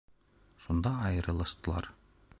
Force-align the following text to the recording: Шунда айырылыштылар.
Шунда 0.63 0.93
айырылыштылар. 1.09 1.91